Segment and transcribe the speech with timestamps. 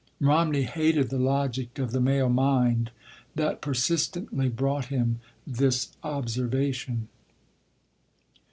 [0.19, 2.89] Romney hated the logic of the male mind
[3.35, 7.07] that persistently brought him this observation.